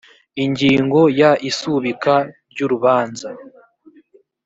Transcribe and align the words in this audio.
ingingo 0.43 0.99
ya 1.21 1.31
isubika 1.49 2.13
ry 2.51 2.59
urubanza 2.65 3.29